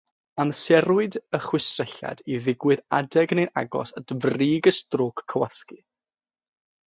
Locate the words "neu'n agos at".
3.39-4.15